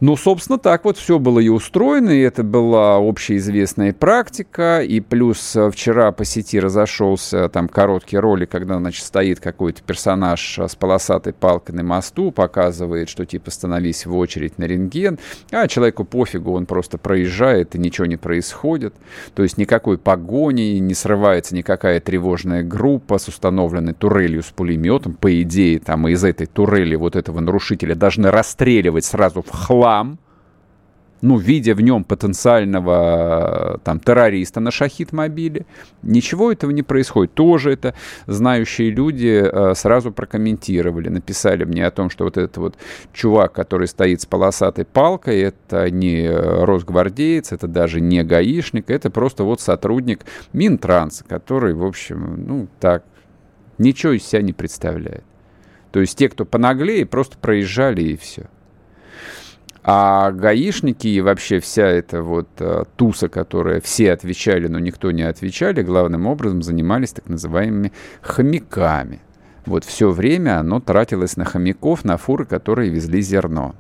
[0.06, 5.56] Ну, собственно, так вот все было и устроено, и это была общеизвестная практика, и плюс
[5.56, 11.32] э, вчера по сети разошелся там короткий ролик, когда, значит, стоит какой-то персонаж с полосатой
[11.32, 15.20] палкой на мосту, показывает, что типа становись в очередь на рентген,
[15.52, 18.94] а человеку пофигу, он просто проезжает, и ничего не происходит,
[19.34, 25.42] то есть никакой погони, не срывается никакая тревожная группа с установленной турелью с пулеметом, по
[25.42, 30.20] идее, там из этой турели вот этого нарушителя должны расстреливать сразу в хлам, хлам,
[31.22, 35.66] ну, видя в нем потенциального там террориста на шахид-мобиле,
[36.02, 37.34] ничего этого не происходит.
[37.34, 37.96] Тоже это
[38.28, 42.76] знающие люди э, сразу прокомментировали, написали мне о том, что вот этот вот
[43.14, 49.46] чувак, который стоит с полосатой палкой, это не росгвардеец, это даже не гаишник, это просто
[49.46, 53.06] вот сотрудник Минтранса, который, в общем, ну, так,
[53.78, 55.24] ничего из себя не представляет.
[55.94, 58.50] То есть те, кто понаглее, просто проезжали и все.
[59.86, 65.24] А гаишники и вообще вся эта вот а, туса, которая все отвечали, но никто не
[65.24, 67.92] отвечали, главным образом занимались так называемыми
[68.22, 69.20] хомяками.
[69.66, 73.76] Вот все время оно тратилось на хомяков, на фуры, которые везли зерно.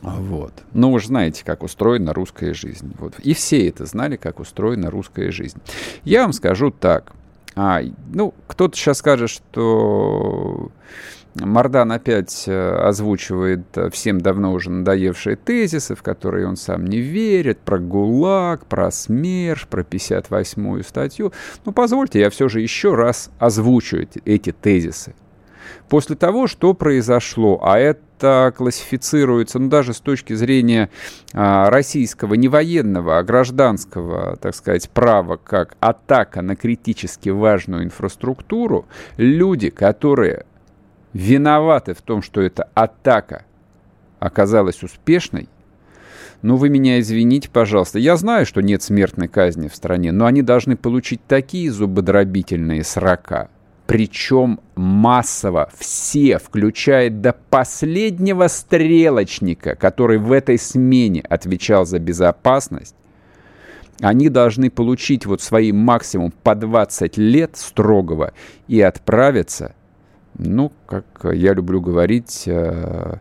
[0.00, 0.52] Вот.
[0.72, 2.94] Ну, вы же знаете, как устроена русская жизнь.
[2.98, 3.18] Вот.
[3.20, 5.58] И все это знали, как устроена русская жизнь.
[6.04, 7.12] Я вам скажу так.
[7.56, 7.80] А,
[8.12, 10.70] ну, кто-то сейчас скажет, что
[11.34, 16.98] Мардан опять э, озвучивает э, всем давно уже надоевшие тезисы, в которые он сам не
[16.98, 21.32] верит, про ГУЛАГ, про СМЕРШ, про 58-ю статью.
[21.64, 25.14] Ну, позвольте, я все же еще раз озвучу эти, эти тезисы.
[25.88, 30.88] После того, что произошло, а это классифицируется, ну, даже с точки зрения
[31.32, 38.86] а, российского, не военного, а гражданского, так сказать, права, как атака на критически важную инфраструктуру,
[39.16, 40.46] люди, которые
[41.14, 43.44] виноваты в том, что эта атака
[44.18, 45.48] оказалась успешной,
[46.42, 47.98] ну, вы меня извините, пожалуйста.
[47.98, 53.48] Я знаю, что нет смертной казни в стране, но они должны получить такие зубодробительные срока,
[53.86, 62.96] причем массово, все, включая до последнего стрелочника, который в этой смене отвечал за безопасность,
[64.00, 68.34] они должны получить вот свои максимум по 20 лет строгого
[68.68, 69.74] и отправиться
[70.38, 73.16] ну, как я люблю говорить, э,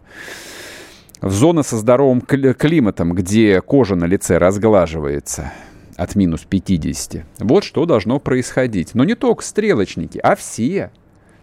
[1.22, 5.54] в зоны со здоровым климатом, где кожа на лице разглаживается
[5.96, 7.24] от минус 50.
[7.40, 8.94] Вот что должно происходить.
[8.94, 10.92] Но не только стрелочники, а все.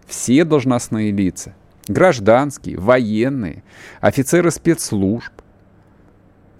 [0.07, 1.55] Все должностные лица.
[1.87, 3.63] Гражданские, военные,
[4.01, 5.31] офицеры спецслужб,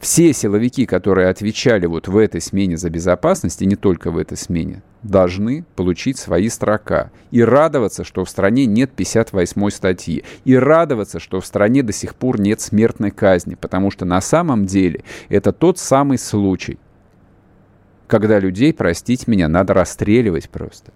[0.02, 4.36] все силовики, которые отвечали вот в этой смене за безопасность, и не только в этой
[4.36, 7.12] смене, должны получить свои строка.
[7.30, 10.24] И радоваться, что в стране нет 58 статьи.
[10.44, 13.54] И радоваться, что в стране до сих пор нет смертной казни.
[13.54, 16.80] Потому что на самом деле это тот самый случай,
[18.08, 20.92] когда людей, простите меня, надо расстреливать просто.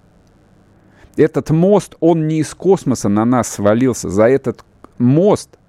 [1.16, 4.10] Этот мост, он не из космоса на нас свалился.
[4.10, 4.66] За этот
[4.98, 5.60] мост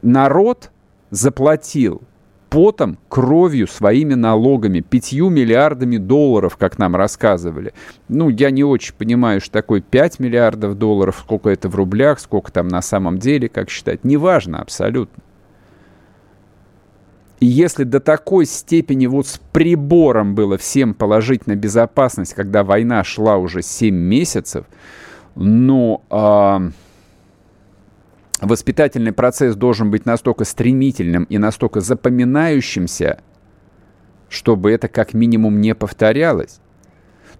[0.00, 0.70] народ
[1.10, 2.02] заплатил
[2.48, 7.74] потом, кровью, своими налогами, пятью миллиардами долларов, как нам рассказывали.
[8.08, 12.50] Ну, я не очень понимаю, что такое 5 миллиардов долларов, сколько это в рублях, сколько
[12.52, 14.04] там на самом деле, как считать.
[14.04, 15.22] Неважно абсолютно.
[17.40, 23.04] И если до такой степени вот с прибором было всем положить на безопасность, когда война
[23.04, 24.64] шла уже 7 месяцев,
[25.34, 26.02] ну...
[26.10, 26.70] Э
[28.40, 33.20] воспитательный процесс должен быть настолько стремительным и настолько запоминающимся,
[34.28, 36.60] чтобы это как минимум не повторялось.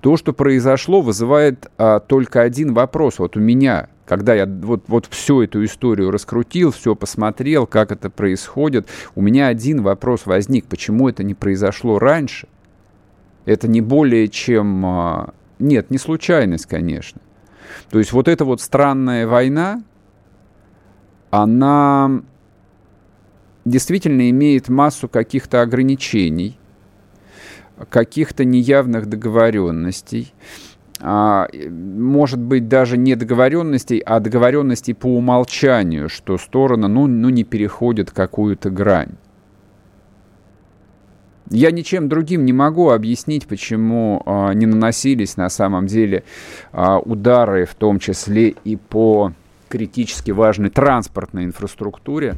[0.00, 3.18] То, что произошло, вызывает а, только один вопрос.
[3.18, 8.08] Вот у меня, когда я вот, вот всю эту историю раскрутил, все посмотрел, как это
[8.08, 10.66] происходит, у меня один вопрос возник.
[10.66, 12.46] Почему это не произошло раньше?
[13.44, 14.86] Это не более чем...
[14.86, 17.20] А, нет, не случайность, конечно.
[17.90, 19.82] То есть вот эта вот странная война,
[21.30, 22.22] она
[23.64, 26.58] действительно имеет массу каких-то ограничений,
[27.90, 30.32] каких-то неявных договоренностей,
[31.00, 37.44] а, может быть, даже не договоренностей, а договоренностей по умолчанию, что стороны ну, ну, не
[37.44, 39.12] переходят какую-то грань.
[41.50, 46.24] Я ничем другим не могу объяснить, почему а, не наносились на самом деле
[46.72, 49.32] а, удары, в том числе и по
[49.68, 52.36] критически важной транспортной инфраструктуре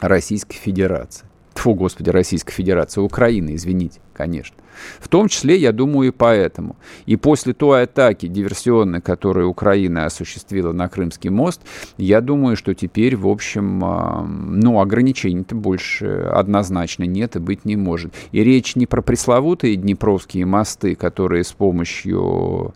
[0.00, 1.26] Российской Федерации.
[1.58, 4.56] Фу, господи, Российской Федерации, Украины, извините, конечно.
[5.00, 6.76] В том числе, я думаю, и поэтому.
[7.06, 11.62] И после той атаки диверсионной, которую Украина осуществила на Крымский мост,
[11.96, 17.76] я думаю, что теперь, в общем, а, ну, ограничений-то больше однозначно нет и быть не
[17.76, 18.12] может.
[18.32, 22.74] И речь не про пресловутые днепровские мосты, которые с помощью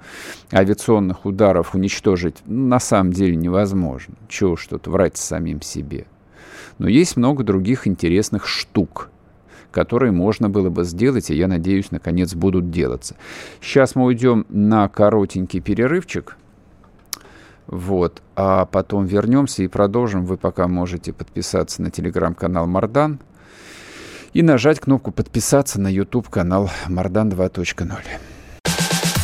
[0.53, 4.15] авиационных ударов уничтожить ну, на самом деле невозможно.
[4.29, 6.07] Чего что-то врать самим себе.
[6.81, 9.11] Но есть много других интересных штук,
[9.71, 13.17] которые можно было бы сделать, и я надеюсь, наконец будут делаться.
[13.61, 16.39] Сейчас мы уйдем на коротенький перерывчик.
[17.67, 20.25] Вот, а потом вернемся и продолжим.
[20.25, 23.21] Вы пока можете подписаться на телеграм-канал Мардан
[24.33, 27.95] и нажать кнопку подписаться на YouTube-канал Мардан 2.0.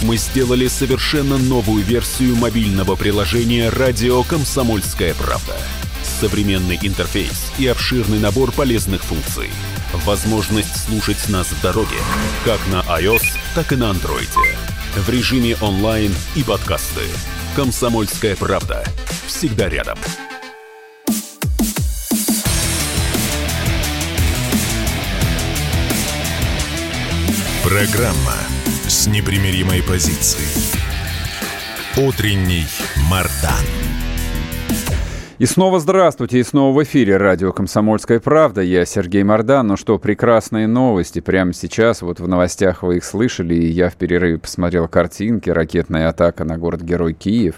[0.04, 5.54] Мы сделали совершенно новую версию мобильного приложения «Радио Комсомольская правда».
[6.20, 9.50] Современный интерфейс и обширный набор полезных функций–
[10.06, 11.98] возможность слушать нас в дороге,
[12.42, 13.22] как на iOS,
[13.54, 14.30] так и на Android.
[14.96, 17.02] В режиме онлайн и подкасты.
[17.54, 18.82] «Комсомольская правда».
[19.26, 19.98] Всегда рядом.
[27.62, 28.36] Программа
[28.88, 30.48] с непримиримой позицией.
[31.98, 32.66] Утренний
[33.10, 33.85] Мардан.
[35.38, 38.62] И снова здравствуйте, и снова в эфире радио «Комсомольская правда».
[38.62, 39.66] Я Сергей Мордан.
[39.66, 41.20] Ну что, прекрасные новости.
[41.20, 45.50] Прямо сейчас, вот в новостях вы их слышали, и я в перерыве посмотрел картинки.
[45.50, 47.56] Ракетная атака на город-герой Киев.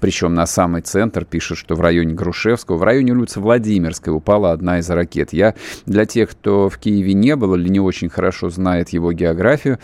[0.00, 4.80] Причем на самый центр пишут, что в районе Грушевского, в районе улицы Владимирской упала одна
[4.80, 5.32] из ракет.
[5.32, 5.54] Я
[5.86, 9.78] для тех, кто в Киеве не был или не очень хорошо знает его географию,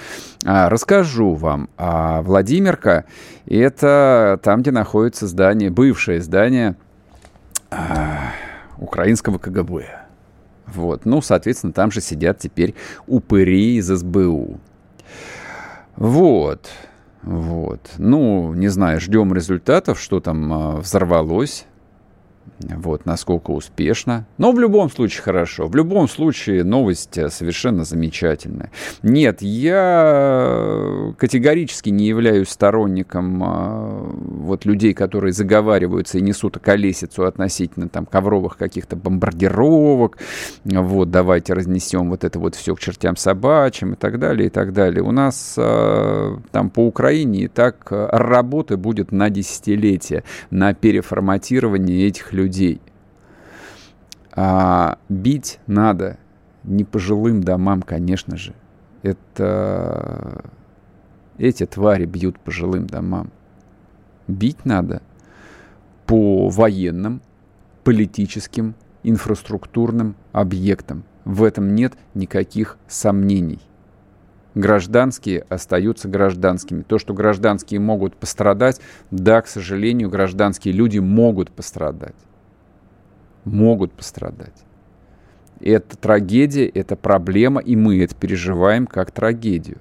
[0.44, 1.68] а, расскажу вам.
[1.76, 3.04] А Владимирка—
[3.46, 6.74] это там, где находится здание, бывшее здание
[8.78, 10.06] украинского КГБ.
[10.66, 11.04] Вот.
[11.04, 12.74] Ну, соответственно, там же сидят теперь
[13.06, 14.58] упыри из СБУ.
[15.96, 16.68] Вот.
[17.22, 17.80] Вот.
[17.98, 21.66] Ну, не знаю, ждем результатов, что там э, взорвалось
[22.60, 24.26] вот, насколько успешно.
[24.38, 25.66] Но в любом случае хорошо.
[25.66, 28.70] В любом случае новость э, совершенно замечательная.
[29.02, 37.88] Нет, я категорически не являюсь сторонником а, вот людей, которые заговариваются и несут околесицу относительно
[37.88, 40.18] там ковровых каких-то бомбардировок.
[40.64, 44.72] Вот, давайте разнесем вот это вот все к чертям собачьим и так далее, и так
[44.72, 45.02] далее.
[45.02, 52.45] У нас там по Украине и так работы будет на десятилетия на переформатирование этих людей
[52.46, 52.80] людей.
[54.32, 56.18] А бить надо
[56.62, 58.54] не по жилым домам, конечно же.
[59.02, 60.44] Это
[61.38, 63.30] эти твари бьют по жилым домам.
[64.28, 65.02] Бить надо
[66.06, 67.20] по военным,
[67.84, 71.04] политическим, инфраструктурным объектам.
[71.24, 73.60] В этом нет никаких сомнений.
[74.54, 76.82] Гражданские остаются гражданскими.
[76.82, 78.80] То, что гражданские могут пострадать,
[79.10, 82.14] да, к сожалению, гражданские люди могут пострадать
[83.46, 84.64] могут пострадать.
[85.60, 89.78] Это трагедия, это проблема, и мы это переживаем как трагедию.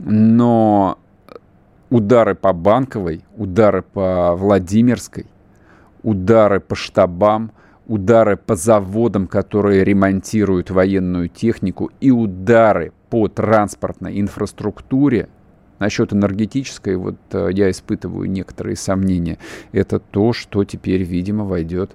[0.00, 0.98] Но
[1.88, 5.26] удары по Банковой, удары по Владимирской,
[6.02, 7.52] удары по штабам,
[7.86, 15.28] удары по заводам, которые ремонтируют военную технику, и удары по транспортной инфраструктуре–
[15.78, 19.38] Насчет энергетической, вот э, я испытываю некоторые сомнения.
[19.72, 21.92] Это то, что теперь, видимо, войдет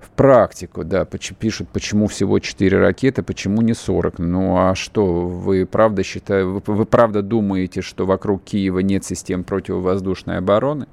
[0.00, 4.18] в практику, да, пишут, почему всего 4 ракеты, почему не 40.
[4.18, 9.44] Ну а что, вы правда считаете, вы, вы правда думаете, что вокруг Киева нет систем
[9.44, 10.86] противовоздушной обороны?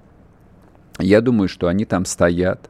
[0.99, 2.69] Я думаю, что они там стоят.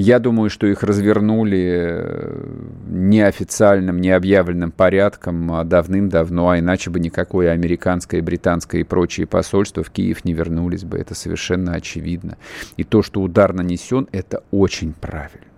[0.00, 2.54] Я думаю, что их развернули э,
[2.86, 9.90] неофициальным, необъявленным порядком а давным-давно, а иначе бы никакое американское, британское и прочие посольства в
[9.90, 10.98] Киев не вернулись бы.
[10.98, 12.36] Это совершенно очевидно.
[12.76, 15.48] И то, что удар нанесен, это очень правильно.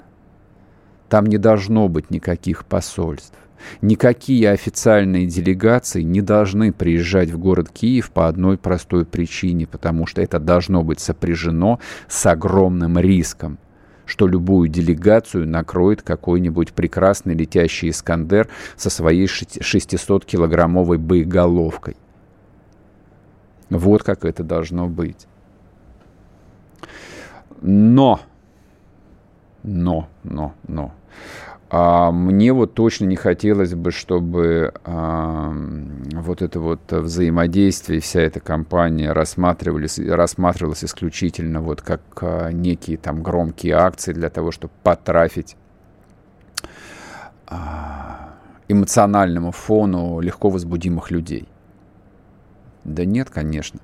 [1.11, 3.37] Там не должно быть никаких посольств.
[3.83, 10.23] Никакие официальные делегации не должны приезжать в город Киев по одной простой причине, потому что
[10.23, 11.79] это должно быть сопряжено
[12.09, 13.59] с огромным риском–
[14.11, 21.97] что любую делегацию накроет какой-нибудь прекрасный летящий Искандер со своей 600-килограммовой боеголовкой.
[23.69, 25.29] Вот как это должно быть.
[27.63, 28.21] Но,
[29.63, 30.93] но, но, но,
[31.73, 35.55] а мне вот точно не хотелось бы, чтобы а,
[36.15, 43.23] вот это вот взаимодействие, вся эта компания рассматривались, рассматривалась исключительно вот как а, некие там
[43.23, 45.57] громкие акции для того, чтобы потрафить
[47.47, 48.31] а,
[48.67, 51.47] эмоциональному фону легко возбудимых людей.
[52.83, 53.79] Да нет, конечно.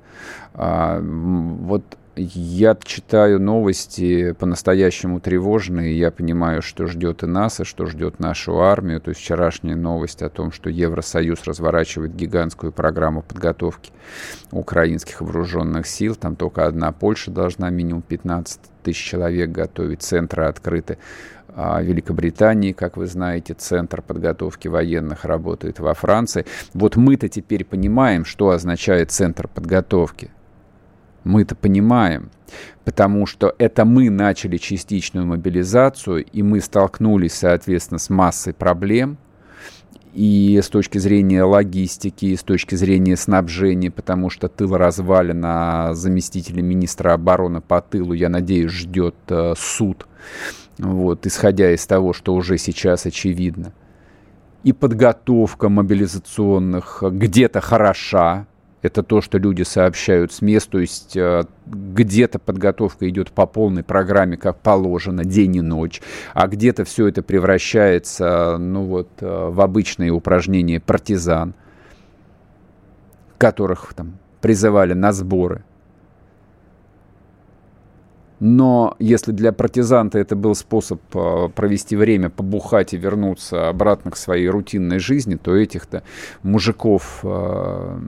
[0.55, 1.85] А, вот
[2.17, 8.59] я читаю новости по-настоящему тревожные, я понимаю, что ждет и нас, и что ждет нашу
[8.61, 9.01] армию.
[9.01, 13.93] То есть вчерашняя новость о том, что Евросоюз разворачивает гигантскую программу подготовки
[14.51, 16.15] украинских вооруженных сил.
[16.15, 20.97] Там только одна Польша должна минимум 15 тысяч человек готовить, центры открыты.
[21.59, 26.45] А Великобритании, как вы знаете, центр подготовки военных работает во Франции.
[26.75, 30.31] Вот мы-то теперь понимаем, что означает центр подготовки.
[31.27, 32.31] Мы это понимаем,
[32.85, 39.19] потому что это мы начали частичную мобилизацию, и мы столкнулись, соответственно, с массой проблем,
[40.15, 45.95] и с точки зрения логистики, и с точки зрения снабжения, потому что тыл развален, а
[45.95, 50.07] заместителя министра обороны по тылу, я надеюсь, ждет э, суд,
[50.79, 53.73] вот, исходя из того, что уже сейчас очевидно.
[54.63, 58.47] И подготовка мобилизационных где-то хороша,
[58.87, 63.83] это то, что люди сообщают с мест, то есть э, где-то подготовка идет по полной
[63.83, 66.01] программе, как положено, день и ночь,
[66.33, 71.55] а где-то все это превращается, ну вот, э, в обычные упражнения партизан,
[73.39, 75.65] которых там призывали на сборы.
[78.39, 84.17] Но если для партизанта это был способ э, провести время, побухать и вернуться обратно к
[84.17, 86.03] своей рутинной жизни, то этих-то
[86.43, 87.99] мужиков, э,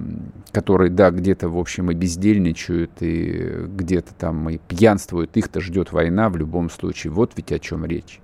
[0.53, 6.29] которые, да, где-то, в общем, и бездельничают, и где-то там и пьянствуют, их-то ждет война
[6.29, 7.13] в любом случае.
[7.13, 8.21] Вот ведь о чем речь.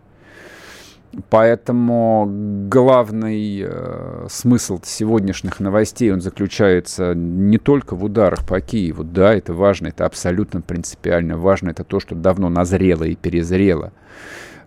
[1.31, 2.27] Поэтому
[2.69, 9.05] главный э, смысл сегодняшних новостей, он заключается не только в ударах по Киеву.
[9.05, 11.71] Да, это важно, это абсолютно принципиально важно.
[11.71, 13.93] Это то, что давно назрело и перезрело.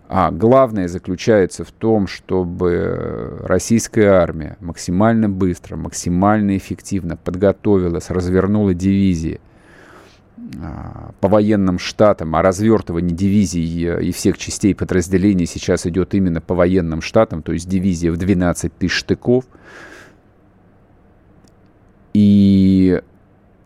[0.10, 9.42] А главное заключается в том, чтобы российская армия максимально быстро, максимально эффективно подготовилась, развернула дивизии,
[11.20, 16.56] по военным штатам, а развертывание дивизий э, и всех частей подразделений сейчас идет именно по
[16.56, 19.46] военным штатам, то есть дивизия в 12 тысяч штыков,
[22.14, 23.02] и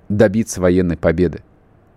[0.09, 1.43] добиться военной победы.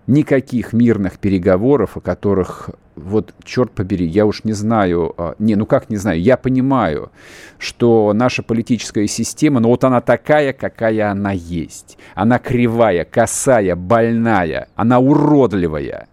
[0.07, 5.67] Никаких мирных переговоров, о которых вот, черт побери, я уж не знаю, а, не, ну
[5.67, 7.11] как не знаю, я понимаю,
[7.59, 11.99] что наша политическая система, ну вот она такая, какая она есть.
[12.15, 16.09] Она кривая, косая, больная, она уродливая.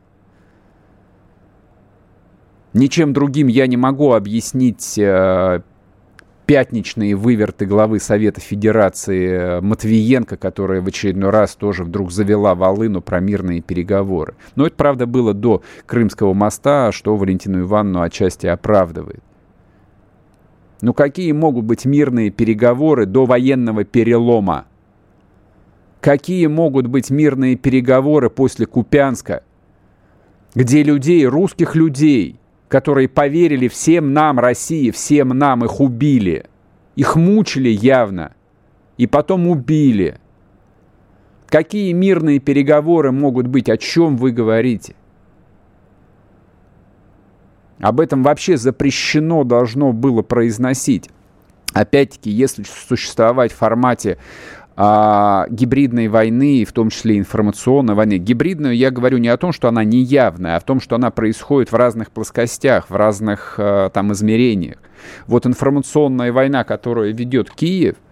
[2.73, 5.61] Ничем другим я не могу объяснить э,
[6.51, 13.01] пятничные выверты главы Совета Федерации э, Матвиенко, которая в очередной раз тоже вдруг завела волыну
[13.01, 14.35] про мирные переговоры.
[14.57, 19.23] Но это, правда, было до Крымского моста, что Валентину Ивановну отчасти оправдывает.
[20.81, 24.65] Ну какие могут быть мирные переговоры до военного перелома?
[26.01, 29.43] Какие могут быть мирные переговоры после Купянска,
[30.53, 32.40] где людей, русских людей,
[32.71, 36.45] которые поверили всем нам, России, всем нам, их убили.
[36.95, 38.33] Их мучили явно.
[38.95, 40.21] И потом убили.
[41.47, 43.67] Какие мирные переговоры могут быть?
[43.67, 44.95] О чем вы говорите?
[47.79, 51.09] Об этом вообще запрещено должно было произносить.
[51.73, 54.17] Опять-таки, если существовать в формате
[54.75, 58.17] а, гибридной войны, в том числе информационной войны.
[58.17, 61.71] Гибридную я говорю не о том, что она неявная, а о том, что она происходит
[61.71, 64.77] в разных плоскостях, в разных а, там измерениях.
[65.27, 67.95] Вот информационная война, которую ведет Киев–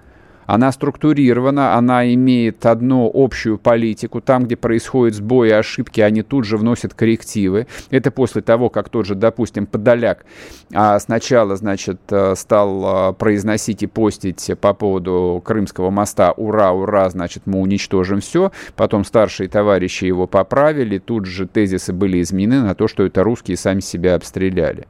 [0.50, 4.20] она структурирована, она имеет одну общую политику.
[4.20, 7.68] Там, где происходят сбои и ошибки, они тут же вносят коррективы.
[7.92, 10.26] Это после того, как тот же, допустим, Подоляк
[10.74, 17.08] а, сначала, значит, э, стал а, произносить и постить по поводу Крымского моста «Ура, ура!»,
[17.12, 18.52] значит, мы уничтожим все.
[18.76, 23.56] Потом старшие товарищи его поправили, тут же тезисы были изменены на то, что это русские
[23.56, 24.88] сами себя обстреляли.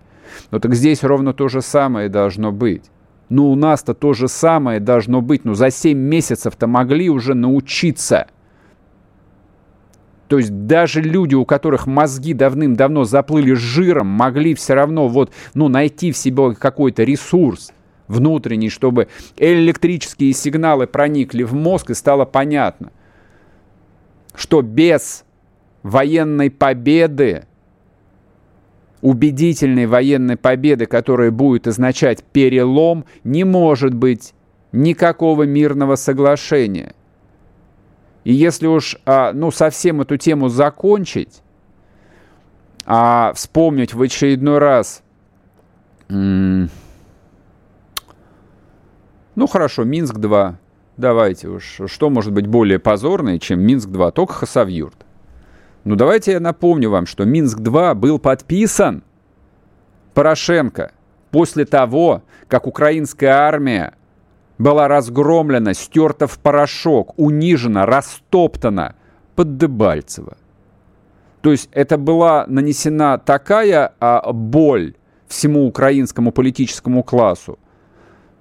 [0.51, 2.83] Но так здесь ровно то же самое должно быть.
[3.29, 5.45] Ну, у нас-то то же самое должно быть.
[5.45, 8.27] Ну, за 7 месяцев-то могли уже научиться.
[10.27, 15.69] То есть даже люди, у которых мозги давным-давно заплыли жиром, могли все равно вот, ну,
[15.69, 17.71] найти в себе какой-то ресурс
[18.07, 19.07] внутренний, чтобы
[19.37, 22.91] электрические сигналы проникли в мозг и стало понятно,
[24.35, 25.23] что без
[25.83, 27.45] военной победы
[29.01, 34.33] убедительной военной победы, которая будет означать перелом, не может быть
[34.71, 36.93] никакого мирного соглашения.
[38.23, 41.41] И если уж а, ну, совсем эту тему закончить,
[42.85, 45.03] а вспомнить в очередной раз
[49.35, 50.55] Ну хорошо, Минск-2.
[50.97, 51.81] Давайте уж.
[51.85, 54.11] Что может быть более позорное, чем Минск-2?
[54.11, 55.05] Только Хасавюрт.
[55.83, 59.03] Ну давайте я напомню вам, что Минск-2 был подписан
[60.13, 60.91] Порошенко
[61.31, 63.93] после того, как украинская армия
[64.57, 68.95] была разгромлена, стерта в порошок, унижена, растоптана
[69.35, 70.37] под Дебальцево.
[71.41, 74.95] То есть это была нанесена такая а, боль
[75.29, 77.57] всему украинскому политическому классу,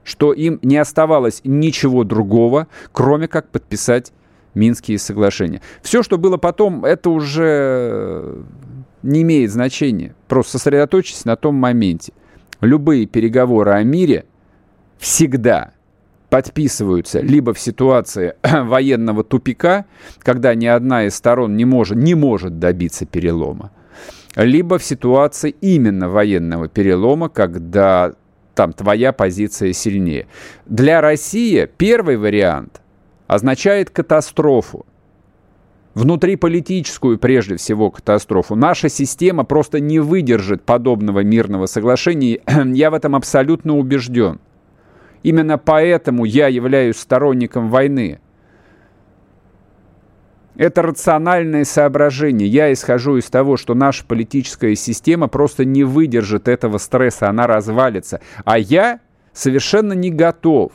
[0.02, 4.12] что им не оставалось ничего другого, кроме как подписать
[4.54, 5.60] Минские соглашения.
[5.82, 8.42] Все, что было потом, это уже
[9.02, 10.14] не имеет значения.
[10.26, 12.12] Просто сосредоточьтесь на том моменте.
[12.60, 14.24] Любые переговоры о мире
[14.98, 15.72] всегда
[16.28, 19.86] подписываются либо в ситуации военного тупика,
[20.20, 23.70] когда ни одна из сторон не может, не может добиться перелома,
[24.36, 28.14] либо в ситуации именно военного перелома, когда
[28.54, 30.26] там твоя позиция сильнее.
[30.66, 32.80] Для России первый вариант
[33.28, 34.84] означает катастрофу.
[35.94, 38.56] Внутриполитическую, прежде всего, катастрофу.
[38.56, 42.40] Наша система просто не выдержит подобного мирного соглашения.
[42.74, 44.40] Я в этом абсолютно убежден.
[45.22, 48.20] Именно поэтому я являюсь сторонником войны.
[50.54, 52.48] Это рациональное соображение.
[52.48, 58.20] Я исхожу из того, что наша политическая система просто не выдержит этого стресса, она развалится.
[58.44, 59.00] А я
[59.32, 60.70] совершенно не готов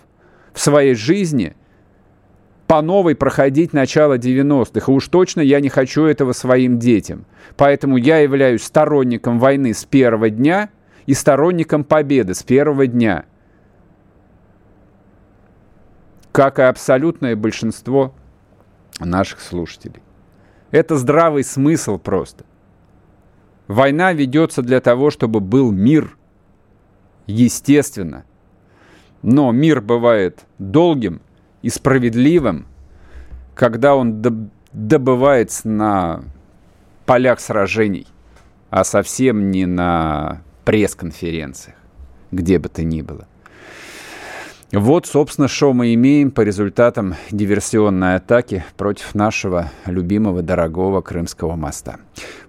[0.51, 1.55] в своей жизни
[2.73, 4.91] по новой проходить начало 90-х.
[4.91, 7.27] И уж точно я не хочу этого своим детям.
[7.55, 10.71] Поэтому я являюсь сторонником войны с первого дня
[11.05, 13.25] и сторонником победы с первого дня.
[16.31, 18.15] Как и абсолютное большинство
[18.99, 20.01] наших слушателей.
[20.71, 22.43] Это здравый смысл просто.
[23.67, 26.17] Война ведется для того, чтобы был мир.
[27.27, 28.25] Естественно.
[29.21, 31.21] Но мир бывает долгим
[31.63, 32.67] и справедливым,
[33.55, 34.21] когда он
[34.71, 36.23] добывается на
[37.07, 38.05] полях сражений,
[38.69, 41.77] а совсем не на пресс-конференциях,
[42.31, 43.27] где бы то ни было.
[44.71, 51.97] Вот, собственно, что мы имеем по результатам диверсионной атаки против нашего любимого дорогого Крымского моста.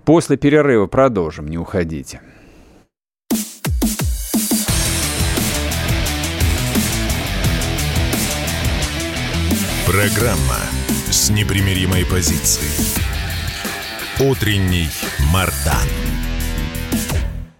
[0.06, 2.22] После перерыва продолжим, не уходите.
[9.86, 10.60] Программа
[11.10, 12.70] с непримиримой позицией.
[14.18, 14.88] Утренний
[15.30, 16.13] Мардан.